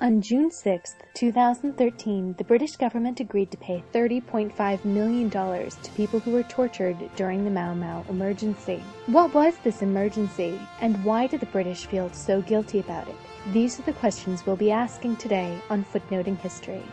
On 0.00 0.22
June 0.22 0.48
6, 0.48 0.94
2013, 1.14 2.36
the 2.38 2.44
British 2.44 2.76
government 2.76 3.18
agreed 3.18 3.50
to 3.50 3.56
pay 3.56 3.82
$30.5 3.92 4.84
million 4.84 5.28
to 5.28 5.90
people 5.96 6.20
who 6.20 6.30
were 6.30 6.44
tortured 6.44 6.96
during 7.16 7.42
the 7.42 7.50
Mau 7.50 7.74
Mau 7.74 8.04
emergency. 8.08 8.80
What 9.06 9.34
was 9.34 9.58
this 9.64 9.82
emergency, 9.82 10.56
and 10.80 11.04
why 11.04 11.26
did 11.26 11.40
the 11.40 11.46
British 11.46 11.86
feel 11.86 12.12
so 12.12 12.40
guilty 12.42 12.78
about 12.78 13.08
it? 13.08 13.16
These 13.52 13.80
are 13.80 13.82
the 13.82 13.92
questions 13.92 14.46
we'll 14.46 14.54
be 14.54 14.70
asking 14.70 15.16
today 15.16 15.58
on 15.68 15.82
Footnoting 15.82 16.36
History. 16.36 16.84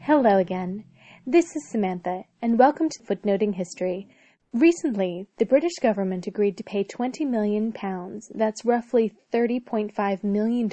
Hello 0.00 0.36
again. 0.36 0.84
This 1.26 1.56
is 1.56 1.70
Samantha, 1.70 2.24
and 2.42 2.58
welcome 2.58 2.90
to 2.90 3.02
Footnoting 3.04 3.54
History 3.54 4.08
Recently, 4.54 5.26
the 5.36 5.44
British 5.44 5.74
government 5.82 6.26
agreed 6.26 6.56
to 6.56 6.64
pay 6.64 6.82
twenty 6.82 7.26
million 7.26 7.70
pounds, 7.70 8.32
that's 8.34 8.64
roughly 8.64 9.12
$30.5 9.30 10.24
million, 10.24 10.70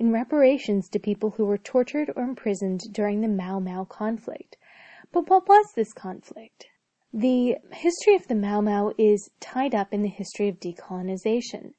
in 0.00 0.12
reparations 0.12 0.88
to 0.88 0.98
people 0.98 1.30
who 1.30 1.44
were 1.44 1.58
tortured 1.58 2.10
or 2.16 2.24
imprisoned 2.24 2.80
during 2.90 3.20
the 3.20 3.28
Mau 3.28 3.60
Mau 3.60 3.84
conflict. 3.84 4.56
But 5.12 5.30
what 5.30 5.46
was 5.46 5.66
this 5.76 5.92
conflict? 5.92 6.66
The 7.12 7.58
history 7.70 8.16
of 8.16 8.26
the 8.26 8.34
Mau 8.34 8.60
Mau 8.60 8.92
is 8.98 9.30
tied 9.38 9.76
up 9.76 9.92
in 9.92 10.02
the 10.02 10.08
history 10.08 10.48
of 10.48 10.58
decolonization. 10.58 11.74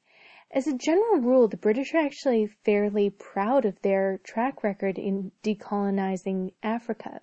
As 0.54 0.68
a 0.68 0.78
general 0.78 1.20
rule, 1.20 1.48
the 1.48 1.56
British 1.56 1.94
are 1.94 2.06
actually 2.06 2.46
fairly 2.64 3.10
proud 3.10 3.64
of 3.64 3.82
their 3.82 4.20
track 4.22 4.62
record 4.62 4.98
in 4.98 5.32
decolonizing 5.42 6.52
Africa. 6.62 7.18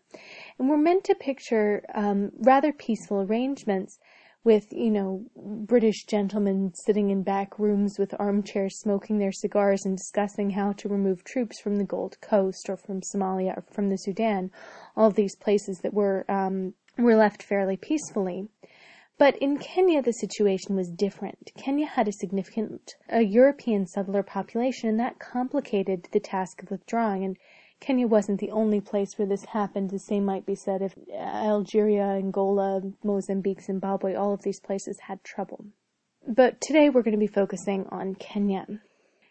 And 0.60 0.70
we're 0.70 0.76
meant 0.76 1.06
to 1.06 1.16
picture 1.16 1.82
um, 1.96 2.32
rather 2.42 2.74
peaceful 2.74 3.22
arrangements 3.22 3.98
with, 4.44 4.74
you 4.74 4.92
know, 4.92 5.24
British 5.38 6.04
gentlemen 6.04 6.74
sitting 6.86 7.10
in 7.10 7.24
back 7.24 7.58
rooms 7.58 7.96
with 7.98 8.14
armchairs 8.20 8.82
smoking 8.82 9.18
their 9.18 9.32
cigars 9.32 9.86
and 9.86 9.96
discussing 9.98 10.50
how 10.50 10.74
to 10.74 10.90
remove 10.90 11.24
troops 11.24 11.62
from 11.62 11.78
the 11.78 11.86
Gold 11.86 12.20
Coast 12.20 12.68
or 12.68 12.76
from 12.76 13.00
Somalia 13.00 13.56
or 13.56 13.64
from 13.72 13.88
the 13.88 13.98
Sudan, 13.98 14.52
all 14.98 15.08
of 15.08 15.16
these 15.16 15.38
places 15.38 15.80
that 15.84 15.94
were, 15.94 16.26
um, 16.30 16.74
were 16.98 17.16
left 17.16 17.44
fairly 17.44 17.78
peacefully. 17.78 18.50
But 19.22 19.38
in 19.38 19.60
Kenya, 19.60 20.02
the 20.02 20.14
situation 20.14 20.76
was 20.76 20.90
different. 20.90 21.52
Kenya 21.56 21.86
had 21.86 22.08
a 22.08 22.12
significant 22.12 22.96
European 23.14 23.86
settler 23.86 24.24
population, 24.24 24.90
and 24.90 25.00
that 25.00 25.20
complicated 25.20 26.08
the 26.12 26.20
task 26.20 26.64
of 26.64 26.72
withdrawing. 26.72 27.24
And 27.24 27.38
Kenya 27.80 28.08
wasn't 28.08 28.40
the 28.40 28.50
only 28.50 28.82
place 28.82 29.20
where 29.20 29.28
this 29.28 29.46
happened. 29.46 29.92
The 29.92 30.00
same 30.00 30.26
might 30.26 30.48
be 30.48 30.56
said 30.56 30.82
if 30.82 30.96
Algeria, 31.14 32.04
Angola, 32.04 32.82
Mozambique, 33.04 33.62
Zimbabwe, 33.62 34.16
all 34.16 34.34
of 34.34 34.42
these 34.42 34.60
places 34.60 35.02
had 35.02 35.24
trouble. 35.24 35.66
But 36.28 36.60
today 36.60 36.90
we're 36.90 37.04
going 37.04 37.12
to 37.12 37.20
be 37.20 37.28
focusing 37.28 37.86
on 37.92 38.16
Kenya. 38.16 38.66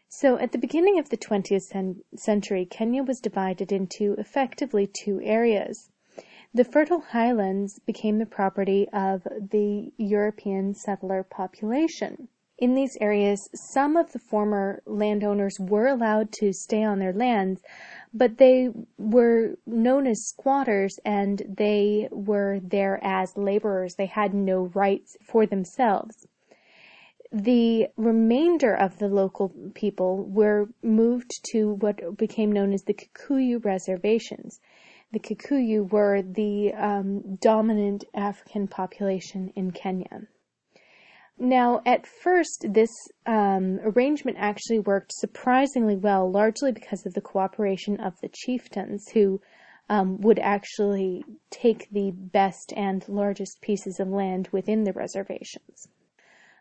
So 0.09 0.39
at 0.39 0.53
the 0.53 0.59
beginning 0.59 1.01
of 1.01 1.09
the 1.09 1.17
20th 1.17 1.97
century, 2.15 2.65
Kenya 2.65 3.03
was 3.03 3.19
divided 3.19 3.73
into 3.73 4.15
effectively 4.19 4.87
two 4.87 5.21
areas. 5.21 5.91
The 6.53 6.65
fertile 6.65 7.01
highlands 7.01 7.79
became 7.79 8.19
the 8.19 8.27
property 8.27 8.89
of 8.93 9.23
the 9.23 9.93
European 9.97 10.75
settler 10.75 11.23
population. 11.23 12.27
In 12.59 12.75
these 12.75 12.99
areas, 13.01 13.49
some 13.55 13.97
of 13.97 14.11
the 14.11 14.19
former 14.19 14.83
landowners 14.85 15.61
were 15.61 15.87
allowed 15.87 16.33
to 16.41 16.53
stay 16.53 16.83
on 16.83 16.99
their 16.99 17.13
lands, 17.13 17.63
but 18.13 18.39
they 18.39 18.69
were 18.99 19.59
known 19.65 20.09
as 20.09 20.27
squatters 20.27 20.99
and 21.05 21.41
they 21.49 22.09
were 22.11 22.59
there 22.61 22.99
as 23.01 23.37
laborers. 23.37 23.95
They 23.95 24.07
had 24.07 24.35
no 24.35 24.65
rights 24.75 25.17
for 25.23 25.47
themselves. 25.47 26.27
The 27.31 27.91
remainder 27.97 28.75
of 28.75 28.99
the 28.99 29.09
local 29.09 29.51
people 29.75 30.25
were 30.25 30.69
moved 30.83 31.45
to 31.53 31.75
what 31.75 32.17
became 32.17 32.51
known 32.51 32.73
as 32.73 32.83
the 32.83 32.95
Kikuyu 32.95 33.65
reservations 33.65 34.61
the 35.13 35.19
Kikuyu 35.19 35.91
were 35.91 36.23
the 36.23 36.73
um, 36.75 37.37
dominant 37.41 38.05
African 38.15 38.69
population 38.69 39.53
in 39.57 39.73
Kenya. 39.73 40.29
Now, 41.39 41.81
at 41.87 42.07
first, 42.07 42.67
this 42.69 42.91
um, 43.25 43.81
arrangement 43.83 44.37
actually 44.39 44.79
worked 44.81 45.13
surprisingly 45.15 45.97
well, 45.97 46.31
largely 46.31 46.71
because 46.71 47.07
of 47.07 47.15
the 47.15 47.23
cooperation 47.23 47.99
of 47.99 48.13
the 48.21 48.29
chieftains 48.29 49.09
who 49.15 49.41
um, 49.89 50.21
would 50.21 50.39
actually 50.39 51.25
take 51.51 51.89
the 51.91 52.13
best 52.13 52.73
and 52.77 53.09
largest 53.09 53.61
pieces 53.63 53.99
of 53.99 54.09
land 54.09 54.49
within 54.53 54.85
the 54.85 54.93
reservations. 54.93 55.89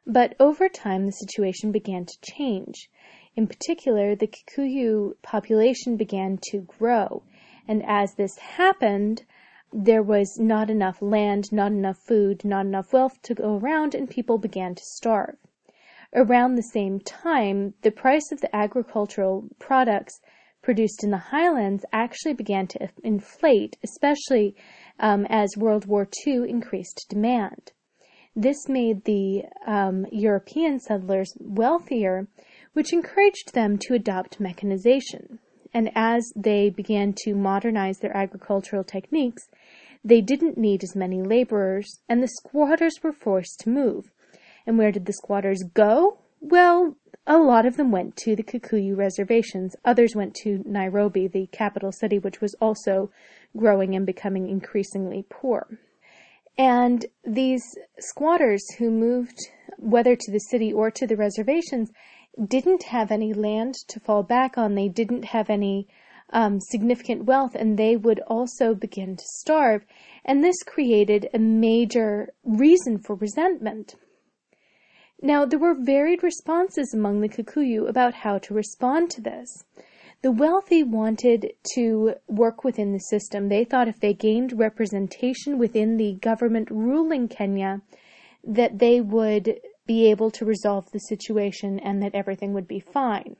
But 0.08 0.34
over 0.40 0.70
time, 0.70 1.06
the 1.06 1.12
situation 1.12 1.72
began 1.72 2.06
to 2.06 2.18
change. 2.22 2.90
In 3.36 3.48
particular, 3.48 4.16
the 4.16 4.28
Kikuyu 4.28 5.14
population 5.22 5.98
began 5.98 6.40
to 6.52 6.60
grow, 6.62 7.22
and 7.70 7.86
as 7.86 8.16
this 8.16 8.36
happened, 8.40 9.24
there 9.72 10.02
was 10.02 10.40
not 10.40 10.72
enough 10.72 11.04
land, 11.04 11.52
not 11.52 11.72
enough 11.72 12.00
food, 12.00 12.44
not 12.44 12.66
enough 12.66 12.92
wealth 12.92 13.22
to 13.22 13.36
go 13.36 13.58
around, 13.58 13.94
and 13.94 14.10
people 14.10 14.40
began 14.40 14.74
to 14.74 14.82
starve. 14.84 15.38
Around 16.16 16.56
the 16.56 16.64
same 16.64 17.00
time, 17.00 17.76
the 17.84 17.92
price 17.92 18.32
of 18.32 18.42
the 18.42 18.54
agricultural 18.56 19.50
products 19.60 20.20
produced 20.64 21.04
in 21.04 21.12
the 21.12 21.30
highlands 21.30 21.86
actually 21.94 22.34
began 22.34 22.66
to 22.66 22.90
inflate, 23.04 23.78
especially 23.84 24.56
um, 25.00 25.28
as 25.30 25.56
World 25.56 25.86
War 25.86 26.08
II 26.26 26.50
increased 26.50 27.06
demand. 27.08 27.72
This 28.36 28.68
made 28.68 29.04
the 29.04 29.44
um, 29.68 30.08
European 30.12 30.80
settlers 30.80 31.38
wealthier, 31.40 32.28
which 32.74 32.94
encouraged 32.94 33.54
them 33.54 33.78
to 33.78 33.94
adopt 33.94 34.40
mechanization 34.40 35.38
and 35.74 35.92
as 35.96 36.32
they 36.36 36.70
began 36.70 37.14
to 37.24 37.36
modernize 37.36 38.00
their 38.00 38.16
agricultural 38.16 38.84
techniques, 38.84 39.48
they 40.04 40.22
didn't 40.22 40.58
need 40.58 40.84
as 40.84 40.96
many 40.96 41.22
laborers, 41.22 42.00
and 42.08 42.24
the 42.24 42.28
squatters 42.28 42.96
were 43.04 43.12
forced 43.12 43.60
to 43.62 43.70
move. 43.70 44.12
And 44.66 44.78
where 44.78 44.92
did 44.92 45.06
the 45.06 45.14
squatters 45.14 45.64
go? 45.74 46.20
Well, 46.42 46.96
a 47.28 47.38
lot 47.38 47.66
of 47.66 47.78
them 47.78 47.92
went 47.92 48.16
to 48.18 48.36
the 48.36 48.44
Kikuyu 48.44 48.96
reservations. 48.96 49.76
Others 49.84 50.16
went 50.16 50.34
to 50.44 50.64
Nairobi, 50.66 51.28
the 51.28 51.48
capital 51.48 51.92
city, 51.92 52.18
which 52.18 52.42
was 52.42 52.56
also 52.62 53.12
growing 53.58 53.96
and 53.96 54.06
becoming 54.06 54.50
increasingly 54.50 55.26
poor. 55.30 55.68
And 56.58 57.06
these 57.24 57.64
squatters 58.00 58.64
who 58.78 58.90
moved, 58.90 59.38
whether 59.78 60.16
to 60.16 60.32
the 60.32 60.40
city 60.40 60.74
or 60.74 60.92
to 60.92 61.08
the 61.08 61.16
reservations, 61.16 61.92
didn't 62.48 62.84
have 62.84 63.12
any 63.12 63.34
land 63.34 63.76
to 63.88 64.00
fall 64.00 64.24
back 64.24 64.58
on. 64.58 64.76
They 64.76 64.88
didn't 64.88 65.26
have 65.26 65.50
any 65.50 65.88
um, 66.32 66.60
significant 66.60 67.26
wealth, 67.26 67.56
and 67.56 67.78
they 67.78 67.96
would 67.96 68.20
also 68.22 68.74
begin 68.76 69.16
to 69.16 69.24
starve. 69.26 69.86
And 70.24 70.44
this 70.44 70.64
created 70.64 71.28
a 71.34 71.40
major 71.40 72.34
reason 72.44 73.00
for 73.00 73.16
resentment. 73.16 73.96
Now, 75.22 75.46
there 75.46 75.60
were 75.60 75.76
varied 75.76 76.24
responses 76.24 76.94
among 76.94 77.20
the 77.20 77.30
Kikuyu 77.30 77.90
about 77.90 78.14
how 78.14 78.38
to 78.40 78.54
respond 78.54 79.10
to 79.12 79.22
this. 79.22 79.64
The 80.22 80.32
wealthy 80.32 80.84
wanted 80.84 81.54
to 81.76 82.14
work 82.28 82.64
within 82.64 82.92
the 82.94 83.00
system. 83.00 83.48
They 83.48 83.64
thought 83.64 83.88
if 83.88 84.00
they 84.00 84.14
gained 84.14 84.60
representation 84.60 85.58
within 85.58 85.98
the 85.98 86.14
government 86.16 86.70
ruling 86.70 87.28
Kenya, 87.28 87.82
that 88.44 88.80
they 88.80 89.02
would 89.02 89.60
be 89.90 90.12
able 90.12 90.30
to 90.30 90.46
resolve 90.46 90.92
the 90.92 91.00
situation 91.00 91.80
and 91.80 92.00
that 92.00 92.14
everything 92.14 92.54
would 92.54 92.68
be 92.68 92.80
fine. 92.80 93.36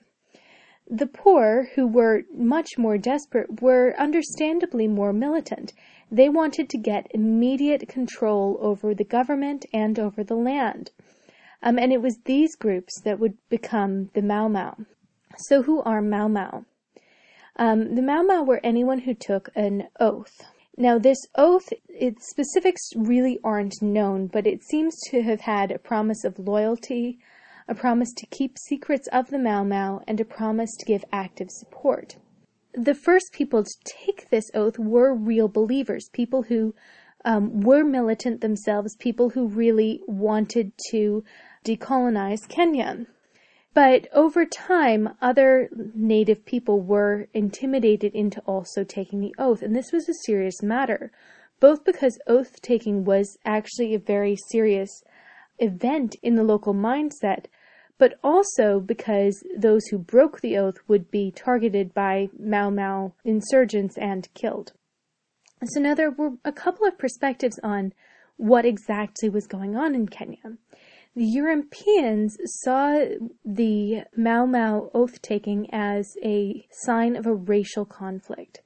The 0.88 1.06
poor, 1.06 1.70
who 1.76 1.86
were 1.86 2.24
much 2.36 2.70
more 2.76 2.98
desperate, 2.98 3.62
were 3.62 3.94
understandably 4.00 4.88
more 4.88 5.14
militant. 5.14 5.74
They 6.10 6.28
wanted 6.28 6.68
to 6.70 6.80
get 6.80 7.06
immediate 7.12 7.88
control 7.88 8.58
over 8.62 8.96
the 8.96 9.04
government 9.04 9.68
and 9.72 10.00
over 10.00 10.24
the 10.24 10.42
land. 10.52 10.90
Um, 11.62 11.78
and 11.78 11.94
it 11.94 12.02
was 12.02 12.18
these 12.26 12.56
groups 12.56 13.00
that 13.02 13.20
would 13.20 13.38
become 13.50 14.10
the 14.16 14.24
Mau 14.24 14.48
Mau. 14.48 14.74
So 15.38 15.62
who 15.62 15.84
are 15.84 16.02
Mau 16.02 16.28
Mau? 16.28 16.66
Um, 17.58 17.94
the 17.94 18.02
Mau 18.02 18.24
Mau 18.24 18.42
were 18.42 18.62
anyone 18.64 19.02
who 19.02 19.14
took 19.14 19.50
an 19.56 19.90
oath. 20.00 20.42
Now, 20.82 20.98
this 20.98 21.20
oath, 21.36 21.68
its 21.90 22.30
specifics 22.30 22.96
really 22.96 23.38
aren't 23.44 23.82
known, 23.82 24.28
but 24.28 24.48
it 24.48 24.64
seems 24.64 24.98
to 25.10 25.22
have 25.24 25.42
had 25.42 25.72
a 25.72 25.78
promise 25.78 26.24
of 26.24 26.40
loyalty, 26.40 27.20
a 27.68 27.76
promise 27.76 28.14
to 28.14 28.26
keep 28.28 28.58
secrets 28.58 29.10
of 29.10 29.30
the 29.30 29.40
Mau 29.40 29.66
Mau, 29.66 30.02
and 30.08 30.22
a 30.22 30.26
promise 30.26 30.74
to 30.78 30.86
give 30.86 31.04
active 31.12 31.50
support. 31.52 32.16
The 32.74 32.96
first 32.96 33.34
people 33.34 33.66
to 33.66 33.76
take 33.84 34.30
this 34.30 34.50
oath 34.54 34.80
were 34.80 35.14
real 35.14 35.50
believers, 35.50 36.08
people 36.14 36.44
who 36.44 36.74
um, 37.26 37.60
were 37.60 37.84
militant 37.84 38.40
themselves, 38.40 38.96
people 38.96 39.32
who 39.32 39.50
really 39.50 40.00
wanted 40.08 40.72
to 40.92 41.26
decolonize 41.66 42.48
Kenya. 42.48 43.06
But 43.74 44.08
over 44.14 44.46
time, 44.46 45.16
other 45.22 45.70
native 45.94 46.44
people 46.46 46.82
were 46.82 47.28
intimidated 47.34 48.14
into 48.16 48.42
also 48.42 48.84
taking 48.84 49.20
the 49.20 49.36
oath, 49.38 49.62
and 49.62 49.76
this 49.76 49.92
was 49.92 50.10
a 50.10 50.14
serious 50.26 50.64
matter, 50.64 51.12
both 51.60 51.86
because 51.86 52.20
oath 52.28 52.62
taking 52.62 53.06
was 53.06 53.38
actually 53.46 53.94
a 53.94 54.00
very 54.00 54.36
serious 54.50 54.90
event 55.60 56.16
in 56.24 56.36
the 56.36 56.44
local 56.44 56.74
mindset, 56.74 57.46
but 57.98 58.18
also 58.24 58.80
because 58.80 59.44
those 59.58 59.86
who 59.88 60.00
broke 60.00 60.42
the 60.42 60.58
oath 60.58 60.78
would 60.88 61.12
be 61.12 61.32
targeted 61.32 61.94
by 61.94 62.30
Mau 62.40 62.70
Mau 62.70 63.14
insurgents 63.24 63.98
and 63.98 64.34
killed. 64.34 64.72
So 65.64 65.80
now 65.82 65.94
there 65.94 66.12
were 66.12 66.38
a 66.46 66.54
couple 66.54 66.88
of 66.88 66.98
perspectives 66.98 67.60
on 67.62 67.94
what 68.38 68.66
exactly 68.66 69.30
was 69.30 69.46
going 69.46 69.76
on 69.76 69.94
in 69.94 70.08
Kenya. 70.08 70.58
The 71.20 71.26
Europeans 71.26 72.38
saw 72.46 73.06
the 73.44 74.06
Mau 74.16 74.46
Mau 74.46 74.90
oath 74.94 75.22
taking 75.22 75.68
as 75.70 76.16
a 76.24 76.66
sign 76.72 77.18
of 77.18 77.26
a 77.26 77.36
racial 77.36 77.84
conflict. 77.84 78.62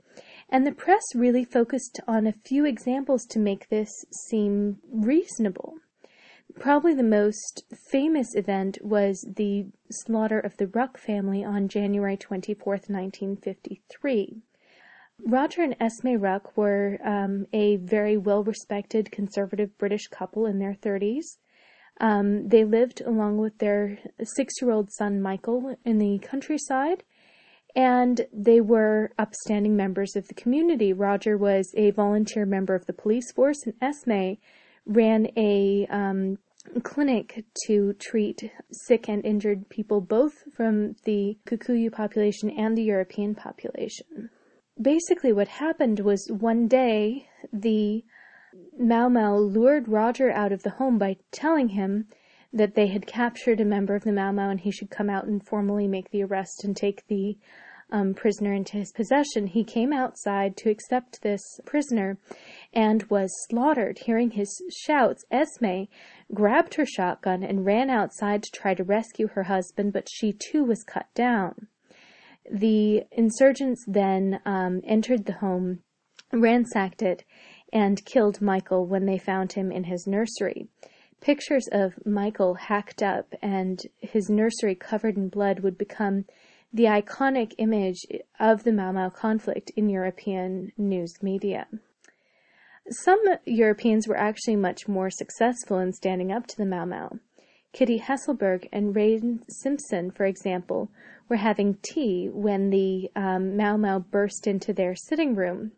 And 0.50 0.63
the 0.63 0.71
press 0.71 1.01
really 1.15 1.45
focused 1.45 2.00
on 2.07 2.27
a 2.27 2.31
few 2.45 2.63
examples 2.63 3.25
to 3.31 3.39
make 3.39 3.69
this 3.69 3.89
seem 4.29 4.77
reasonable. 4.88 5.79
Probably 6.59 6.94
the 6.94 7.01
most 7.01 7.63
famous 7.89 8.35
event 8.35 8.77
was 8.83 9.25
the 9.35 9.65
slaughter 9.89 10.39
of 10.39 10.55
the 10.57 10.67
Ruck 10.67 11.00
family 11.00 11.44
on 11.44 11.67
January 11.67 12.17
24, 12.17 12.73
1953. 12.73 14.44
Roger 15.25 15.63
and 15.63 15.75
Esme 15.79 16.17
Ruck 16.17 16.55
were 16.55 17.00
um, 17.03 17.47
a 17.51 17.77
very 17.77 18.15
well 18.15 18.44
respected 18.44 19.11
conservative 19.11 19.75
British 19.79 20.05
couple 20.05 20.45
in 20.45 20.59
their 20.59 20.75
30s. 20.75 21.38
Um, 22.00 22.48
they 22.48 22.66
lived 22.66 23.01
along 23.01 23.38
with 23.38 23.57
their 23.60 24.00
six 24.24 24.56
year 24.62 24.72
old 24.72 24.92
son 24.92 25.22
Michael 25.22 25.75
in 25.86 26.00
the 26.00 26.19
countryside, 26.19 27.04
and 27.75 28.25
they 28.31 28.62
were 28.62 29.12
upstanding 29.18 29.75
members 29.75 30.16
of 30.16 30.28
the 30.28 30.34
community. 30.34 30.94
Roger 30.94 31.38
was 31.38 31.72
a 31.75 31.92
volunteer 31.92 32.45
member 32.45 32.75
of 32.75 32.86
the 32.86 32.94
police 32.94 33.31
force, 33.31 33.63
and 33.66 33.75
Esme 33.81 34.40
ran 34.86 35.28
a 35.38 35.88
um, 35.90 36.38
clinic 36.84 37.45
to 37.68 37.94
treat 37.94 38.51
sick 38.72 39.07
and 39.07 39.25
injured 39.25 39.69
people, 39.69 40.01
both 40.01 40.34
from 40.56 40.96
the 41.06 41.38
Kikuyu 41.46 41.92
population 41.92 42.50
and 42.50 42.78
the 42.78 42.84
European 42.84 43.36
population. 43.36 44.30
Basically, 44.81 45.34
what 45.34 45.48
happened 45.48 46.00
was 46.00 46.28
one 46.31 46.68
day 46.68 47.28
the 47.51 48.04
Mau 48.78 49.08
Mau 49.10 49.38
lured 49.38 49.88
Roger 49.88 50.31
out 50.31 50.52
of 50.52 50.64
the 50.64 50.72
home 50.72 50.98
by 50.98 51.18
telling 51.31 51.70
him 51.70 52.08
that 52.52 52.75
they 52.75 52.88
had 52.88 53.08
captured 53.08 53.60
a 53.60 53.66
member 53.66 53.96
of 53.96 54.04
the 54.04 54.12
Mau 54.12 54.31
Mau 54.31 54.50
and 54.50 54.60
he 54.60 54.72
should 54.72 54.90
come 54.90 55.10
out 55.10 55.25
and 55.25 55.46
formally 55.46 55.88
make 55.88 56.10
the 56.12 56.24
arrest 56.24 56.64
and 56.64 56.75
take 56.75 57.06
the 57.08 57.38
um, 57.92 58.14
prisoner 58.14 58.54
into 58.54 58.78
his 58.78 58.92
possession. 58.92 59.48
He 59.48 59.64
came 59.64 59.94
outside 59.94 60.58
to 60.58 60.70
accept 60.70 61.22
this 61.22 61.42
prisoner 61.66 62.18
and 62.74 63.04
was 63.04 63.31
slaughtered. 63.50 64.00
Hearing 64.00 64.31
his 64.31 64.62
shouts, 64.75 65.24
Esme 65.31 65.84
grabbed 66.34 66.75
her 66.75 66.86
shotgun 66.86 67.44
and 67.44 67.66
ran 67.66 67.90
outside 67.90 68.44
to 68.44 68.52
try 68.52 68.74
to 68.74 68.84
rescue 68.84 69.28
her 69.28 69.44
husband, 69.44 69.94
but 69.94 70.08
she 70.12 70.34
too 70.34 70.64
was 70.64 70.84
cut 70.84 71.08
down. 71.14 71.68
The 72.52 73.04
insurgents 73.12 73.86
then 73.88 74.42
um, 74.46 74.81
entered 74.86 75.25
the 75.25 75.34
home, 75.34 75.80
ransacked 76.31 77.02
it, 77.02 77.24
and 77.74 78.06
killed 78.06 78.40
Michael 78.40 78.86
when 78.86 79.06
they 79.06 79.18
found 79.18 79.54
him 79.54 79.72
in 79.72 79.86
his 79.86 80.06
nursery. 80.08 80.70
Pictures 81.20 81.68
of 81.72 82.06
Michael 82.06 82.54
hacked 82.54 83.02
up 83.02 83.34
and 83.42 83.81
his 84.00 84.30
nursery 84.30 84.75
covered 84.75 85.18
in 85.18 85.28
blood 85.28 85.62
would 85.62 85.78
become 85.78 86.25
the 86.72 86.84
iconic 86.84 87.54
image 87.58 88.06
of 88.40 88.64
the 88.64 88.72
Mau 88.72 88.92
Mau 88.92 89.10
conflict 89.10 89.72
in 89.75 89.90
European 89.90 90.72
news 90.78 91.14
media. 91.22 91.68
Some 92.90 93.22
Europeans 93.46 94.08
were 94.08 94.18
actually 94.18 94.58
much 94.58 94.88
more 94.88 95.10
successful 95.10 95.80
in 95.80 95.94
standing 95.94 96.31
up 96.31 96.46
to 96.48 96.58
the 96.58 96.66
Mau 96.66 96.86
Mau. 96.86 97.20
Kitty 97.72 98.00
Hesselberg 98.00 98.68
and 98.72 98.96
Ray 98.96 99.20
Simpson, 99.50 100.12
for 100.12 100.25
example, 100.25 100.92
were 101.28 101.38
having 101.38 101.78
tea 101.81 102.30
when 102.31 102.70
the 102.70 103.10
um, 103.16 103.58
Mau 103.58 103.78
Mau 103.78 104.00
burst 104.00 104.46
into 104.46 104.74
their 104.74 104.94
sitting 104.96 105.34
room. 105.34 105.72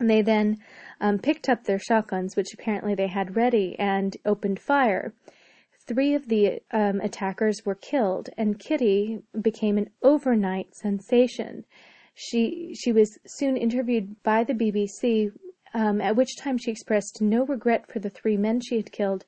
They 0.00 0.22
then 0.22 0.58
um, 1.00 1.18
picked 1.18 1.48
up 1.48 1.64
their 1.64 1.78
shotguns, 1.78 2.36
which 2.36 2.54
apparently 2.54 2.94
they 2.94 3.08
had 3.08 3.36
ready, 3.36 3.76
and 3.78 4.16
opened 4.24 4.60
fire. 4.60 5.14
Three 5.86 6.14
of 6.14 6.28
the 6.28 6.60
um, 6.70 7.00
attackers 7.00 7.64
were 7.66 7.74
killed, 7.74 8.30
and 8.38 8.58
Kitty 8.58 9.22
became 9.40 9.76
an 9.76 9.90
overnight 10.02 10.74
sensation. 10.74 11.64
She 12.14 12.74
she 12.74 12.92
was 12.92 13.18
soon 13.26 13.56
interviewed 13.56 14.22
by 14.22 14.44
the 14.44 14.54
BBC, 14.54 15.32
um, 15.74 16.00
at 16.00 16.16
which 16.16 16.38
time 16.38 16.56
she 16.56 16.70
expressed 16.70 17.20
no 17.20 17.44
regret 17.44 17.86
for 17.86 17.98
the 17.98 18.08
three 18.08 18.36
men 18.36 18.60
she 18.60 18.76
had 18.76 18.92
killed, 18.92 19.26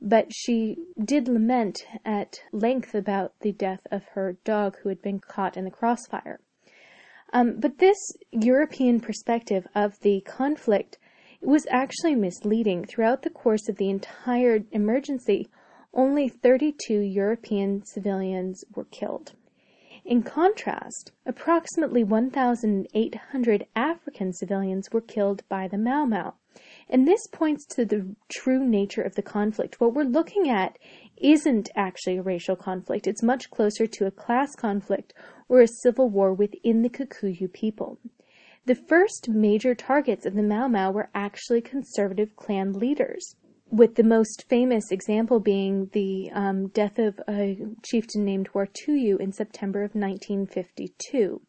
but 0.00 0.32
she 0.32 0.76
did 1.04 1.28
lament 1.28 1.84
at 2.04 2.40
length 2.52 2.94
about 2.94 3.34
the 3.40 3.52
death 3.52 3.86
of 3.90 4.04
her 4.14 4.38
dog 4.44 4.78
who 4.78 4.88
had 4.88 5.02
been 5.02 5.18
caught 5.18 5.56
in 5.56 5.64
the 5.64 5.70
crossfire. 5.70 6.40
Um, 7.32 7.58
but 7.58 7.78
this 7.78 7.98
European 8.30 9.00
perspective 9.00 9.66
of 9.74 9.98
the 10.00 10.22
conflict 10.22 10.96
was 11.40 11.66
actually 11.70 12.14
misleading. 12.14 12.84
Throughout 12.84 13.22
the 13.22 13.30
course 13.30 13.68
of 13.68 13.76
the 13.76 13.90
entire 13.90 14.60
emergency, 14.72 15.48
only 15.94 16.28
32 16.28 17.00
European 17.00 17.84
civilians 17.84 18.64
were 18.74 18.84
killed. 18.84 19.32
In 20.04 20.22
contrast, 20.22 21.12
approximately 21.26 22.02
1,800 22.02 23.66
African 23.76 24.32
civilians 24.32 24.88
were 24.90 25.00
killed 25.00 25.42
by 25.48 25.68
the 25.68 25.76
Mau 25.76 26.06
Mau. 26.06 26.34
And 26.88 27.06
this 27.06 27.26
points 27.26 27.66
to 27.76 27.84
the 27.84 28.16
true 28.28 28.64
nature 28.66 29.02
of 29.02 29.14
the 29.14 29.22
conflict. 29.22 29.80
What 29.80 29.94
we're 29.94 30.04
looking 30.04 30.48
at 30.48 30.78
isn't 31.18 31.68
actually 31.76 32.16
a 32.16 32.22
racial 32.22 32.56
conflict. 32.56 33.06
It's 33.06 33.22
much 33.22 33.50
closer 33.50 33.86
to 33.86 34.06
a 34.06 34.10
class 34.10 34.54
conflict 34.56 35.12
or 35.48 35.60
a 35.60 35.68
civil 35.68 36.08
war 36.08 36.32
within 36.32 36.82
the 36.82 36.88
Kikuyu 36.88 37.52
people. 37.52 37.98
The 38.68 38.74
first 38.74 39.30
major 39.30 39.74
targets 39.74 40.26
of 40.26 40.34
the 40.34 40.42
Mau 40.42 40.68
Mau 40.68 40.90
were 40.90 41.08
actually 41.14 41.62
conservative 41.62 42.36
clan 42.36 42.74
leaders 42.74 43.34
with 43.70 43.94
the 43.94 44.02
most 44.02 44.44
famous 44.46 44.90
example 44.90 45.40
being 45.40 45.88
the 45.94 46.30
um, 46.34 46.66
death 46.66 46.98
of 46.98 47.18
a 47.26 47.56
chieftain 47.82 48.26
named 48.26 48.50
Wartuyu 48.52 49.18
in 49.20 49.32
September 49.32 49.84
of 49.84 49.94
1952. 49.94 51.40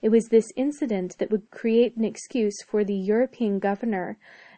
It 0.00 0.08
was 0.08 0.28
this 0.28 0.50
incident 0.56 1.18
that 1.18 1.30
would 1.30 1.50
create 1.50 1.96
an 1.96 2.04
excuse 2.04 2.56
for 2.66 2.82
the 2.82 2.96
European 2.96 3.58
governor, 3.58 4.16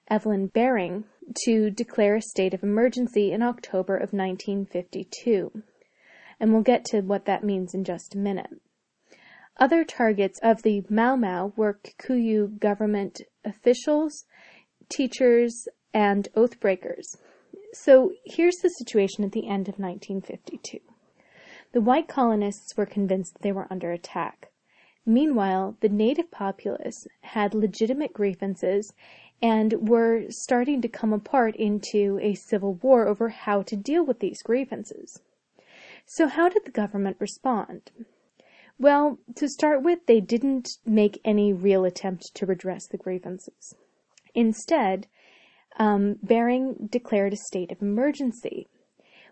Evelyn 0.09 0.47
Baring, 0.47 1.07
to 1.47 1.73
declare 1.73 2.15
a 2.15 2.23
state 2.23 2.55
of 2.55 2.63
emergency 2.63 3.33
in 3.33 3.43
October 3.43 3.97
of 3.97 4.13
1952. 4.13 5.51
And 6.39 6.53
we'll 6.53 6.63
get 6.63 6.85
to 6.85 7.01
what 7.01 7.25
that 7.25 7.43
means 7.43 7.75
in 7.75 7.83
just 7.83 8.15
a 8.15 8.19
minute. 8.19 8.61
Other 9.59 9.85
targets 9.85 10.39
of 10.43 10.63
the 10.63 10.85
Mau 10.91 11.17
Mau 11.17 11.55
were 11.57 11.79
Kikuyu 11.83 12.59
government 12.59 13.23
officials, 13.43 14.27
teachers, 14.91 15.67
and 15.95 16.29
oath 16.37 16.61
breakers. 16.61 17.17
So 17.73 18.13
here's 18.27 18.57
the 18.57 18.69
situation 18.69 19.25
at 19.25 19.33
the 19.33 19.49
end 19.49 19.69
of 19.69 19.79
1952. 19.79 20.81
The 21.73 21.81
white 21.81 22.07
colonists 22.07 22.77
were 22.77 22.85
convinced 22.85 23.39
they 23.41 23.53
were 23.53 23.67
under 23.71 23.93
attack. 23.93 24.51
Meanwhile, 25.07 25.77
the 25.81 25.89
native 25.89 26.31
populace 26.31 27.07
had 27.23 27.55
legitimate 27.55 28.13
grievances 28.13 28.93
and 29.41 29.89
were 29.89 30.25
starting 30.29 30.83
to 30.83 30.89
come 30.89 31.15
apart 31.15 31.57
into 31.57 32.19
a 32.21 32.35
civil 32.35 32.75
war 32.75 33.09
over 33.09 33.31
how 33.31 33.63
to 33.63 33.77
deal 33.77 34.05
with 34.05 34.21
these 34.21 34.43
grievances. 34.43 35.23
So 36.05 36.29
how 36.29 36.51
did 36.51 36.67
the 36.67 36.71
government 36.71 37.17
respond? 37.21 37.91
Well, 38.79 39.19
to 39.37 39.49
start 39.49 39.83
with, 39.83 40.05
they 40.07 40.21
didn't 40.21 40.69
make 40.85 41.21
any 41.25 41.53
real 41.53 41.85
attempt 41.85 42.35
to 42.35 42.47
redress 42.47 42.87
the 42.87 42.99
grievances. 42.99 43.75
Instead, 44.35 45.07
um, 45.79 46.19
Baring 46.23 46.89
declared 46.91 47.33
a 47.33 47.37
state 47.37 47.73
of 47.73 47.81
emergency. 47.81 48.69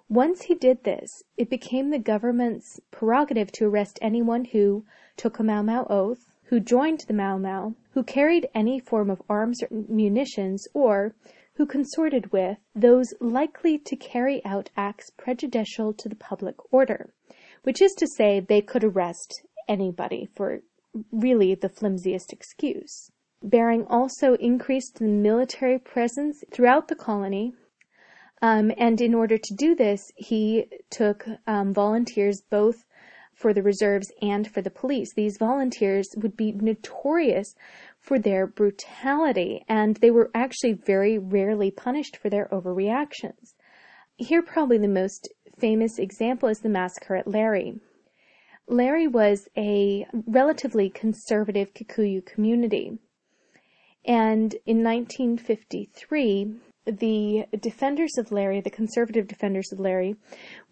Once 0.09 0.43
he 0.43 0.55
did 0.55 0.85
this, 0.85 1.23
it 1.37 1.51
became 1.51 1.91
the 1.91 1.99
government's 1.99 2.81
prerogative 2.91 3.53
to 3.53 3.67
arrest 3.67 3.99
anyone 4.01 4.47
who 4.47 4.85
took 5.17 5.39
a 5.39 5.43
Mau 5.43 5.63
Mau 5.63 5.87
oath, 5.91 6.25
who 6.45 6.61
joined 6.61 7.01
the 7.01 7.15
Mau 7.15 7.37
Mau, 7.39 7.75
who 7.93 8.03
carried 8.03 8.49
any 8.55 8.79
form 8.79 9.11
of 9.11 9.23
arms 9.29 9.63
or 9.63 9.69
munitions, 9.89 10.67
or 10.73 11.15
who 11.55 11.67
consorted 11.67 12.33
with 12.33 12.59
those 12.75 13.13
likely 13.21 13.79
to 13.79 13.97
carry 13.97 14.45
out 14.45 14.71
acts 14.77 15.11
prejudicial 15.17 15.93
to 15.93 16.09
the 16.09 16.17
public 16.17 16.57
order, 16.73 17.13
which 17.65 17.83
is 17.83 17.93
to 17.95 18.07
say, 18.07 18.41
they 18.41 18.61
could 18.61 18.85
arrest 18.85 19.43
anybody 19.69 20.29
for 20.37 20.61
really 21.11 21.55
the 21.55 21.69
flimsiest 21.69 22.33
excuse. 22.33 23.11
Baring 23.43 23.85
also 23.87 24.35
increased 24.35 24.99
the 24.99 25.07
military 25.07 25.79
presence 25.79 26.43
throughout 26.53 26.89
the 26.89 26.95
colony. 26.95 27.53
Um, 28.41 28.71
and 28.79 29.01
in 29.01 29.15
order 29.15 29.39
to 29.39 29.55
do 29.55 29.75
this, 29.75 30.11
he 30.17 30.67
took 30.91 31.27
um, 31.47 31.75
volunteers 31.75 32.43
both 32.51 32.77
for 33.35 33.53
the 33.53 33.63
reserves 33.63 34.13
and 34.23 34.51
for 34.51 34.63
the 34.63 34.71
police. 34.71 35.13
These 35.15 35.39
volunteers 35.39 36.09
would 36.17 36.37
be 36.37 36.53
notorious 36.53 37.55
for 37.99 38.19
their 38.19 38.47
brutality, 38.47 39.65
and 39.69 39.97
they 39.97 40.11
were 40.11 40.31
actually 40.35 40.75
very 40.75 41.19
rarely 41.19 41.71
punished 41.71 42.17
for 42.17 42.29
their 42.29 42.49
overreactions. 42.53 43.55
Here, 44.17 44.43
probably 44.43 44.79
the 44.79 44.89
most 44.89 45.29
famous 45.59 45.99
example 45.99 46.49
is 46.49 46.61
the 46.61 46.69
massacre 46.69 47.17
at 47.17 47.29
Lari. 47.29 47.81
Lari 48.67 49.07
was 49.07 49.49
a 49.57 50.07
relatively 50.27 50.89
conservative 50.89 51.75
Kikuyu 51.75 52.25
community. 52.25 52.99
And 54.07 54.55
in 54.67 54.83
1953, 54.83 56.55
the 56.87 57.47
defenders 57.61 58.19
of 58.19 58.31
Lari, 58.31 58.61
the 58.61 58.71
conservative 58.71 59.27
defenders 59.27 59.73
of 59.73 59.81
Lari, 59.81 60.17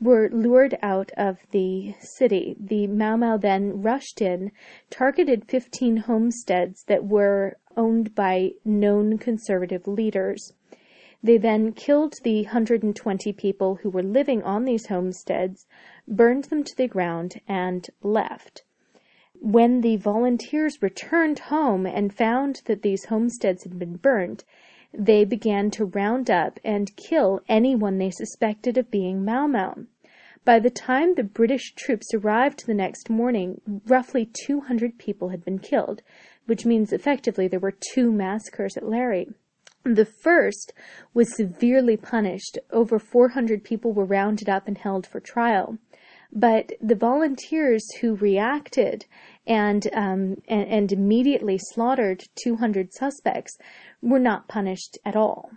were 0.00 0.28
lured 0.30 0.76
out 0.82 1.10
of 1.16 1.38
the 1.50 1.94
city. 2.00 2.54
The 2.60 2.86
Mau 2.86 3.16
Mau 3.16 3.38
then 3.38 3.80
rushed 3.80 4.20
in, 4.20 4.52
targeted 4.90 5.48
15 5.48 5.96
homesteads 5.98 6.84
that 6.88 7.06
were 7.06 7.56
owned 7.76 8.14
by 8.14 8.50
known 8.64 9.16
conservative 9.16 9.86
leaders. 9.86 10.52
They 11.24 11.38
then 11.38 11.72
killed 11.72 12.14
the 12.24 12.42
120 12.42 13.32
people 13.34 13.76
who 13.76 13.90
were 13.90 14.02
living 14.02 14.42
on 14.42 14.64
these 14.64 14.86
homesteads, 14.86 15.66
burned 16.08 16.44
them 16.44 16.64
to 16.64 16.76
the 16.76 16.88
ground, 16.88 17.40
and 17.46 17.88
left. 18.02 18.64
When 19.40 19.82
the 19.82 19.96
volunteers 19.96 20.82
returned 20.82 21.38
home 21.38 21.86
and 21.86 22.12
found 22.12 22.62
that 22.66 22.82
these 22.82 23.04
homesteads 23.04 23.62
had 23.62 23.78
been 23.78 23.96
burned, 23.96 24.42
they 24.92 25.24
began 25.24 25.70
to 25.72 25.84
round 25.84 26.28
up 26.28 26.58
and 26.64 26.96
kill 26.96 27.40
anyone 27.48 27.98
they 27.98 28.10
suspected 28.10 28.76
of 28.76 28.90
being 28.90 29.24
Mau 29.24 29.46
Mau. 29.46 29.86
By 30.44 30.58
the 30.58 30.70
time 30.70 31.14
the 31.14 31.22
British 31.22 31.72
troops 31.74 32.12
arrived 32.12 32.66
the 32.66 32.74
next 32.74 33.08
morning, 33.08 33.60
roughly 33.86 34.28
200 34.46 34.98
people 34.98 35.28
had 35.28 35.44
been 35.44 35.60
killed, 35.60 36.02
which 36.46 36.66
means 36.66 36.92
effectively 36.92 37.46
there 37.46 37.60
were 37.60 37.70
two 37.94 38.10
massacres 38.10 38.76
at 38.76 38.88
Lari. 38.88 39.28
The 39.84 40.04
first 40.04 40.72
was 41.12 41.36
severely 41.36 41.96
punished. 41.96 42.58
Over 42.70 42.98
400 42.98 43.64
people 43.64 43.92
were 43.92 44.04
rounded 44.04 44.48
up 44.48 44.68
and 44.68 44.78
held 44.78 45.06
for 45.06 45.20
trial. 45.20 45.78
But 46.32 46.72
the 46.80 46.94
volunteers 46.94 47.84
who 48.00 48.14
reacted 48.14 49.04
and, 49.46 49.86
um, 49.92 50.36
and, 50.48 50.68
and 50.68 50.92
immediately 50.92 51.58
slaughtered 51.58 52.22
200 52.42 52.92
suspects 52.92 53.56
were 54.00 54.18
not 54.18 54.48
punished 54.48 54.98
at 55.04 55.16
all. 55.16 55.50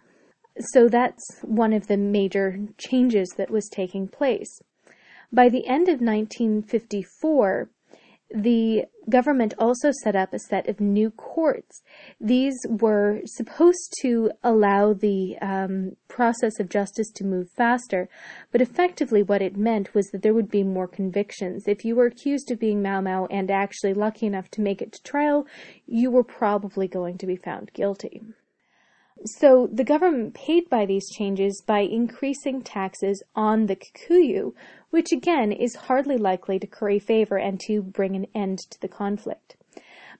So 0.59 0.89
that's 0.89 1.23
one 1.43 1.73
of 1.73 1.87
the 1.87 1.97
major 1.97 2.57
changes 2.77 3.33
that 3.37 3.51
was 3.51 3.69
taking 3.69 4.07
place. 4.07 4.59
By 5.31 5.49
the 5.49 5.67
end 5.67 5.87
of 5.87 6.01
1954, 6.01 7.69
the 8.31 8.85
government 9.09 9.53
also 9.57 9.91
set 10.03 10.15
up 10.15 10.33
a 10.33 10.39
set 10.39 10.67
of 10.67 10.79
new 10.79 11.11
courts. 11.11 11.81
These 12.19 12.55
were 12.67 13.21
supposed 13.25 13.93
to 14.01 14.31
allow 14.43 14.93
the 14.93 15.37
um, 15.41 15.95
process 16.07 16.59
of 16.59 16.69
justice 16.69 17.11
to 17.15 17.25
move 17.25 17.47
faster, 17.55 18.09
but 18.51 18.61
effectively 18.61 19.23
what 19.23 19.41
it 19.41 19.57
meant 19.57 19.93
was 19.93 20.07
that 20.07 20.21
there 20.21 20.33
would 20.33 20.49
be 20.49 20.63
more 20.63 20.87
convictions. 20.87 21.63
If 21.67 21.83
you 21.85 21.95
were 21.95 22.07
accused 22.07 22.51
of 22.51 22.59
being 22.59 22.81
Mau 22.81 23.01
Mau 23.01 23.27
and 23.27 23.51
actually 23.51 23.93
lucky 23.93 24.25
enough 24.25 24.49
to 24.51 24.61
make 24.61 24.81
it 24.81 24.91
to 24.93 25.03
trial, 25.03 25.45
you 25.85 26.11
were 26.11 26.23
probably 26.23 26.87
going 26.87 27.17
to 27.17 27.27
be 27.27 27.35
found 27.35 27.73
guilty. 27.73 28.21
So 29.23 29.67
the 29.71 29.85
government 29.85 30.33
paid 30.33 30.69
by 30.69 30.85
these 30.85 31.09
changes 31.09 31.61
by 31.65 31.79
increasing 31.79 32.61
taxes 32.61 33.23
on 33.33 33.67
the 33.67 33.77
Kikuyu, 33.77 34.53
which 34.89 35.13
again 35.13 35.53
is 35.53 35.75
hardly 35.75 36.17
likely 36.17 36.59
to 36.59 36.67
curry 36.67 36.99
favor 36.99 37.37
and 37.37 37.57
to 37.61 37.81
bring 37.81 38.15
an 38.15 38.27
end 38.35 38.59
to 38.71 38.81
the 38.81 38.89
conflict. 38.89 39.55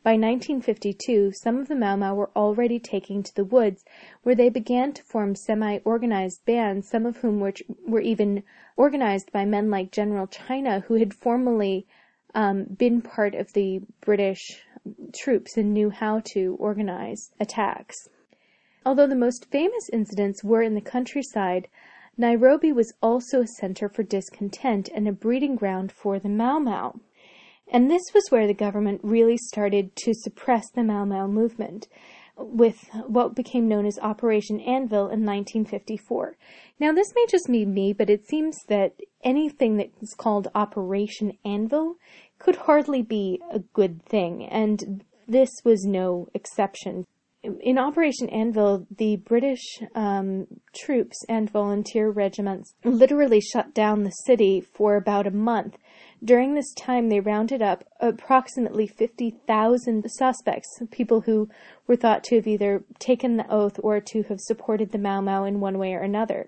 By 0.02 0.12
1952, 0.12 1.32
some 1.34 1.58
of 1.58 1.68
the 1.68 1.76
Mau 1.76 1.96
Mau 1.96 2.16
were 2.16 2.30
already 2.36 2.80
taking 2.80 3.22
to 3.24 3.36
the 3.36 3.44
woods, 3.44 3.84
where 4.24 4.36
they 4.36 4.50
began 4.50 4.94
to 4.94 5.04
form 5.04 5.36
semi-organized 5.36 6.46
bands, 6.46 6.88
some 6.88 7.06
of 7.06 7.18
whom 7.18 7.40
were, 7.40 7.54
were 7.86 8.02
even 8.02 8.44
organized 8.78 9.32
by 9.32 9.46
men 9.46 9.70
like 9.70 9.92
General 9.92 10.28
China, 10.28 10.82
who 10.82 10.94
had 10.94 11.14
formerly 11.14 11.86
um, 12.36 12.66
been 12.66 13.02
part 13.02 13.34
of 13.34 13.54
the 13.54 13.82
British 14.00 14.64
troops 15.14 15.58
and 15.58 15.74
knew 15.74 15.90
how 15.90 16.22
to 16.34 16.56
organize 16.60 17.32
attacks. 17.40 18.08
Although 18.86 19.08
the 19.08 19.16
most 19.16 19.50
famous 19.50 19.90
incidents 19.92 20.44
were 20.44 20.62
in 20.62 20.76
the 20.76 20.82
countryside, 20.82 21.68
Nairobi 22.18 22.72
was 22.72 22.94
also 23.02 23.42
a 23.42 23.48
center 23.48 23.90
for 23.90 24.04
discontent 24.04 24.90
and 24.94 25.08
a 25.08 25.12
breeding 25.12 25.56
ground 25.56 25.92
for 25.92 26.20
the 26.20 26.30
Mau 26.30 26.60
Mau. 26.60 27.00
And 27.68 27.90
this 27.90 28.14
was 28.14 28.30
where 28.30 28.46
the 28.46 28.54
government 28.54 29.02
really 29.04 29.38
started 29.38 29.96
to 30.04 30.14
suppress 30.14 30.70
the 30.70 30.84
Mau 30.84 31.04
Mau 31.04 31.26
movement 31.26 31.88
with 32.38 32.88
what 33.08 33.34
became 33.34 33.68
known 33.68 33.88
as 33.88 33.98
Operation 34.00 34.60
Anvil 34.60 35.10
in 35.10 35.26
1954. 35.26 36.38
Now, 36.80 36.92
this 36.92 37.12
may 37.16 37.26
just 37.28 37.48
be 37.50 37.66
me, 37.66 37.92
but 37.92 38.10
it 38.12 38.28
seems 38.28 38.56
that 38.68 38.94
anything 39.24 39.78
that 39.78 39.90
is 40.00 40.14
called 40.14 40.50
Operation 40.54 41.40
Anvil 41.44 41.96
could 42.38 42.56
hardly 42.56 43.02
be 43.02 43.42
a 43.52 43.60
good 43.60 44.04
thing, 44.06 44.46
and 44.46 45.04
this 45.28 45.50
was 45.64 45.86
no 45.86 46.28
exception 46.36 47.06
in 47.62 47.78
Operation 47.78 48.30
Anvil, 48.30 48.88
the 48.96 49.18
British 49.18 49.80
um, 49.94 50.48
troops 50.74 51.24
and 51.30 51.50
volunteer 51.50 52.10
regiments 52.10 52.74
literally 52.84 53.42
shut 53.42 53.74
down 53.74 54.04
the 54.04 54.12
city 54.12 54.62
for 54.62 54.96
about 54.96 55.28
a 55.28 55.32
month. 55.32 55.78
During 56.24 56.56
this 56.56 56.74
time, 56.74 57.10
they 57.10 57.20
rounded 57.20 57.62
up 57.62 57.84
approximately 58.00 58.88
50,000 58.88 60.10
suspects, 60.10 60.82
people 60.92 61.22
who 61.22 61.50
were 61.88 61.96
thought 61.96 62.24
to 62.26 62.36
have 62.36 62.48
either 62.48 62.84
taken 63.00 63.38
the 63.38 63.50
oath 63.52 63.80
or 63.84 64.00
to 64.00 64.24
have 64.24 64.40
supported 64.40 64.92
the 64.92 64.98
Mau 64.98 65.22
Mau 65.22 65.44
in 65.44 65.60
one 65.60 65.78
way 65.78 65.94
or 65.94 66.02
another. 66.02 66.48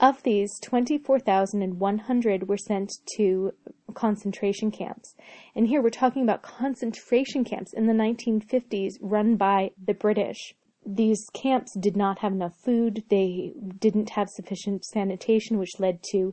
Of 0.00 0.22
these, 0.22 0.58
24,100 0.62 2.48
were 2.48 2.56
sent 2.56 2.92
to 3.16 3.52
concentration 3.98 4.70
camps. 4.70 5.16
And 5.56 5.66
here 5.66 5.82
we're 5.82 5.90
talking 5.90 6.22
about 6.22 6.42
concentration 6.42 7.44
camps 7.44 7.72
in 7.72 7.86
the 7.86 7.92
1950s 7.92 8.92
run 9.00 9.36
by 9.36 9.72
the 9.84 9.94
British. 9.94 10.54
These 10.86 11.28
camps 11.34 11.76
did 11.78 11.96
not 11.96 12.20
have 12.20 12.32
enough 12.32 12.54
food, 12.64 13.02
they 13.10 13.52
didn't 13.78 14.10
have 14.10 14.28
sufficient 14.28 14.84
sanitation, 14.84 15.58
which 15.58 15.80
led 15.80 15.98
to 16.12 16.32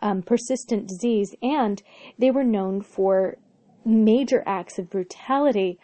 um, 0.00 0.22
persistent 0.22 0.88
disease, 0.88 1.34
and 1.40 1.80
they 2.18 2.32
were 2.32 2.44
known 2.44 2.82
for 2.82 3.38
major 3.84 4.42
acts 4.44 4.78
of 4.78 4.90
brutality. 4.90 5.78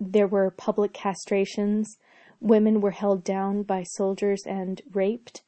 There 0.00 0.26
were 0.26 0.50
public 0.50 0.94
castrations, 0.94 1.84
women 2.40 2.80
were 2.80 2.90
held 2.92 3.22
down 3.24 3.62
by 3.62 3.82
soldiers 3.82 4.42
and 4.46 4.80
raped 4.92 5.42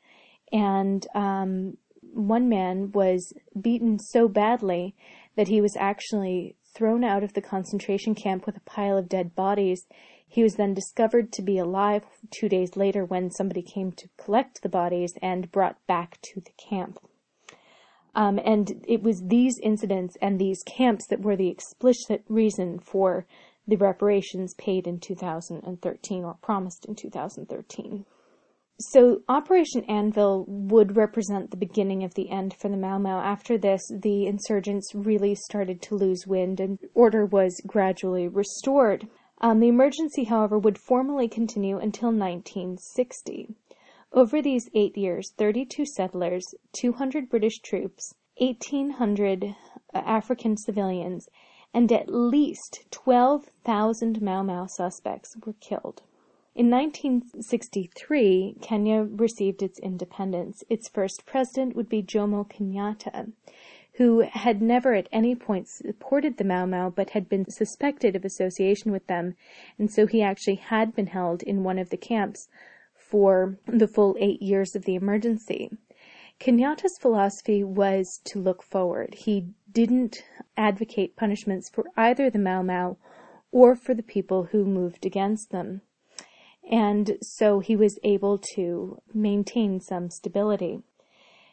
and 0.53 1.05
um, 1.15 1.77
one 2.15 2.49
man 2.49 2.93
was 2.93 3.33
beaten 3.61 3.99
so 3.99 4.29
badly 4.29 4.95
that 5.37 5.49
he 5.49 5.61
was 5.61 5.77
actually 5.77 6.57
thrown 6.75 7.05
out 7.05 7.23
of 7.23 7.35
the 7.35 7.43
concentration 7.43 8.15
camp 8.15 8.47
with 8.47 8.57
a 8.57 8.61
pile 8.61 8.97
of 8.97 9.09
dead 9.09 9.35
bodies. 9.35 9.87
He 10.27 10.43
was 10.43 10.55
then 10.55 10.75
discovered 10.75 11.33
to 11.33 11.43
be 11.43 11.59
alive 11.59 12.05
two 12.31 12.49
days 12.49 12.77
later 12.77 13.05
when 13.05 13.31
somebody 13.31 13.63
came 13.63 13.93
to 13.93 14.09
collect 14.19 14.63
the 14.63 14.69
bodies 14.69 15.13
and 15.23 15.53
brought 15.53 15.77
back 15.87 16.21
to 16.23 16.41
the 16.41 16.53
camp. 16.69 16.99
Um, 18.17 18.39
and 18.45 18.85
it 18.87 19.03
was 19.03 19.23
these 19.27 19.59
incidents 19.63 20.17
and 20.23 20.39
these 20.39 20.63
camps 20.63 21.07
that 21.09 21.21
were 21.21 21.37
the 21.37 21.49
explicit 21.49 22.25
reason 22.29 22.79
for 22.79 23.27
the 23.67 23.77
reparations 23.77 24.55
paid 24.55 24.87
in 24.87 25.01
2013 25.01 26.25
or 26.25 26.35
promised 26.43 26.85
in 26.87 26.95
2013. 26.95 28.05
So 28.81 29.23
Operation 29.29 29.85
Anvil 29.85 30.47
would 30.49 30.97
represent 30.97 31.53
the 31.53 31.57
beginning 31.57 32.03
of 32.03 32.15
the 32.15 32.29
end 32.29 32.55
for 32.55 32.69
the 32.69 32.77
Mau 32.77 32.99
Mau. 32.99 33.21
After 33.21 33.57
this, 33.57 33.81
the 33.89 34.27
insurgents 34.27 34.93
really 34.97 35.37
started 35.37 35.81
to 35.83 35.95
lose 35.95 36.27
wind 36.27 36.59
and 36.59 36.81
order 36.93 37.25
was 37.25 37.63
gradually 37.69 38.27
restored. 38.27 39.07
Um, 39.41 39.61
the 39.61 39.69
emergency, 39.69 40.25
however, 40.25 40.59
would 40.59 40.77
formally 40.77 41.29
continue 41.29 41.79
until 41.79 42.09
1960. 42.09 43.55
Over 44.13 44.43
these 44.43 44.69
eight 44.75 44.97
years, 44.97 45.33
32 45.39 45.87
settlers, 45.87 46.45
200 46.73 47.29
British 47.29 47.61
troops, 47.61 48.15
1,800 48.39 49.45
uh, 49.45 49.53
African 49.99 50.57
civilians, 50.57 51.29
and 51.73 51.93
at 51.93 52.09
least 52.09 52.87
12,000 52.91 54.21
Mau 54.21 54.43
Mau 54.43 54.67
suspects 54.67 55.37
were 55.47 55.55
killed. 55.61 56.03
In 56.57 56.71
1963, 56.71 58.59
Kenya 58.61 59.03
received 59.03 59.61
its 59.61 59.81
independence. 59.81 60.63
Its 60.69 60.89
first 60.89 61.27
president 61.27 61.75
would 61.75 61.89
be 61.89 62.01
Jomo 62.01 62.49
Kenyatta, 62.49 63.33
who 63.95 64.21
had 64.21 64.63
never 64.63 64.95
at 64.95 65.09
any 65.11 65.35
point 65.35 65.67
supported 65.67 66.37
the 66.37 66.45
Mau 66.45 66.65
Mau 66.65 66.91
but 66.91 67.11
had 67.11 67.29
been 67.29 67.51
suspected 67.51 68.15
of 68.15 68.25
association 68.25 68.93
with 68.93 69.09
them, 69.09 69.35
and 69.81 69.91
so 69.91 70.07
he 70.07 70.23
actually 70.23 70.55
had 70.55 70.95
been 70.95 71.09
held 71.09 71.43
in 71.43 71.65
one 71.65 71.77
of 71.77 71.91
the 71.91 71.97
camps 71.97 72.49
for 72.95 73.59
the 73.67 73.89
full 73.89 74.17
eight 74.21 74.41
years 74.41 74.77
of 74.77 74.85
the 74.85 74.95
emergency. 74.95 75.77
Kenyatta's 76.39 76.99
philosophy 76.99 77.65
was 77.65 78.21
to 78.27 78.39
look 78.41 78.63
forward. 78.63 79.15
He 79.15 79.49
didn't 79.73 80.23
advocate 80.57 81.17
punishments 81.17 81.69
for 81.69 81.87
either 81.97 82.31
the 82.31 82.39
Mau 82.39 82.63
Mau 82.63 82.97
or 83.51 83.75
for 83.75 83.93
the 83.93 84.05
people 84.05 84.45
who 84.45 84.65
moved 84.65 85.05
against 85.05 85.51
them 85.51 85.83
and 86.71 87.19
so 87.23 87.61
he 87.61 87.77
was 87.77 87.99
able 88.03 88.39
to 88.55 88.99
maintain 89.13 89.81
some 89.81 90.11
stability. 90.11 90.81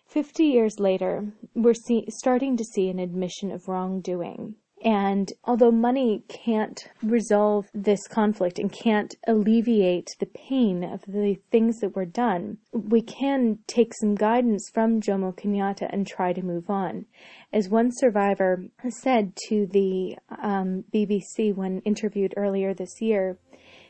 50 0.07 0.43
years 0.43 0.79
later, 0.79 1.33
we're 1.55 1.73
see- 1.73 2.07
starting 2.09 2.57
to 2.57 2.63
see 2.63 2.89
an 2.89 2.99
admission 2.99 3.51
of 3.51 3.67
wrongdoing. 3.67 4.55
And 4.83 5.31
although 5.43 5.71
money 5.71 6.23
can't 6.27 6.87
resolve 7.03 7.69
this 7.73 8.07
conflict 8.07 8.57
and 8.57 8.71
can't 8.71 9.13
alleviate 9.27 10.09
the 10.19 10.25
pain 10.25 10.83
of 10.83 11.01
the 11.07 11.37
things 11.51 11.79
that 11.79 11.95
were 11.95 12.05
done, 12.05 12.57
we 12.73 13.01
can 13.01 13.59
take 13.67 13.93
some 13.93 14.15
guidance 14.15 14.71
from 14.73 14.99
Jomo 14.99 15.35
Kenyatta 15.35 15.87
and 15.91 16.07
try 16.07 16.33
to 16.33 16.41
move 16.41 16.69
on. 16.69 17.05
As 17.53 17.69
one 17.69 17.91
survivor 17.91 18.65
said 18.89 19.33
to 19.49 19.67
the 19.67 20.17
um, 20.41 20.83
BBC 20.91 21.53
when 21.53 21.81
interviewed 21.81 22.33
earlier 22.35 22.73
this 22.73 22.99
year, 23.01 23.37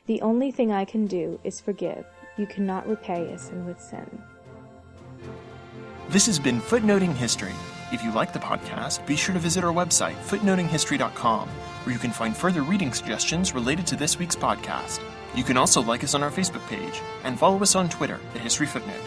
the 0.08 0.22
only 0.22 0.52
thing 0.52 0.72
I 0.72 0.86
can 0.86 1.06
do 1.06 1.40
is 1.44 1.62
forgive. 1.62 2.06
You 2.38 2.46
cannot 2.46 2.88
repay 2.88 3.32
a 3.32 3.38
sin 3.38 3.66
with 3.66 3.80
sin. 3.80 4.22
This 6.10 6.26
has 6.26 6.40
been 6.40 6.60
Footnoting 6.60 7.14
History. 7.14 7.54
If 7.92 8.04
you 8.04 8.12
like 8.12 8.34
the 8.34 8.40
podcast, 8.40 9.06
be 9.06 9.16
sure 9.16 9.34
to 9.34 9.40
visit 9.40 9.64
our 9.64 9.74
website, 9.74 10.16
footnotinghistory.com, 10.16 11.48
where 11.50 11.94
you 11.94 12.00
can 12.00 12.12
find 12.12 12.36
further 12.36 12.64
reading 12.64 12.94
suggestions 12.94 13.54
related 13.54 13.86
to 13.88 13.96
this 13.96 14.18
week's 14.18 14.36
podcast. 14.36 15.02
You 15.36 15.44
can 15.44 15.58
also 15.58 15.82
like 15.82 16.04
us 16.04 16.14
on 16.14 16.24
our 16.24 16.32
Facebook 16.32 16.66
page 16.68 17.02
and 17.24 17.38
follow 17.38 17.62
us 17.62 17.76
on 17.76 17.90
Twitter 17.90 18.20
at 18.34 18.42
History 18.42 18.68
Footnote. 18.68 19.02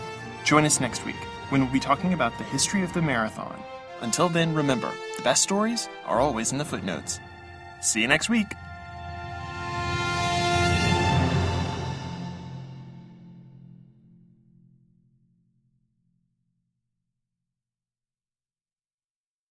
Join 0.44 0.64
us 0.64 0.80
next 0.80 1.04
week 1.04 1.16
when 1.48 1.62
we'll 1.62 1.72
be 1.72 1.80
talking 1.80 2.12
about 2.12 2.36
the 2.38 2.44
history 2.44 2.82
of 2.82 2.92
the 2.92 3.02
marathon. 3.02 3.58
Until 4.00 4.28
then, 4.28 4.54
remember, 4.54 4.90
the 5.16 5.22
best 5.22 5.42
stories 5.42 5.88
are 6.06 6.20
always 6.20 6.52
in 6.52 6.58
the 6.58 6.64
footnotes. 6.64 7.20
See 7.80 8.02
you 8.02 8.08
next 8.08 8.28
week. 8.28 8.48